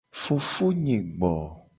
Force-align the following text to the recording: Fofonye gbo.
Fofonye 0.21 0.97
gbo. 1.17 1.31